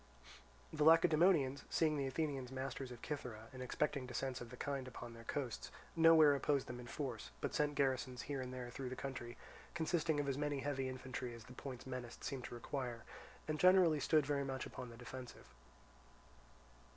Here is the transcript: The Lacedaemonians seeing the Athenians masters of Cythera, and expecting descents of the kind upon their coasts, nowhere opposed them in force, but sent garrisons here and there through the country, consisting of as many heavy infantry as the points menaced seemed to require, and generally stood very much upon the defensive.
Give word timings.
The 0.73 0.83
Lacedaemonians 0.83 1.63
seeing 1.69 1.95
the 1.95 2.07
Athenians 2.07 2.51
masters 2.51 2.89
of 2.91 3.05
Cythera, 3.05 3.49
and 3.53 3.61
expecting 3.61 4.07
descents 4.07 4.41
of 4.41 4.49
the 4.49 4.57
kind 4.57 4.87
upon 4.87 5.13
their 5.13 5.23
coasts, 5.25 5.69
nowhere 5.95 6.33
opposed 6.33 6.65
them 6.65 6.79
in 6.79 6.87
force, 6.87 7.29
but 7.39 7.53
sent 7.53 7.75
garrisons 7.75 8.23
here 8.23 8.41
and 8.41 8.51
there 8.51 8.71
through 8.71 8.89
the 8.89 8.95
country, 8.95 9.37
consisting 9.75 10.19
of 10.19 10.27
as 10.27 10.39
many 10.39 10.61
heavy 10.61 10.89
infantry 10.89 11.35
as 11.35 11.43
the 11.43 11.53
points 11.53 11.85
menaced 11.85 12.23
seemed 12.23 12.45
to 12.45 12.55
require, 12.55 13.03
and 13.47 13.59
generally 13.59 13.99
stood 13.99 14.25
very 14.25 14.43
much 14.43 14.65
upon 14.65 14.89
the 14.89 14.97
defensive. 14.97 15.53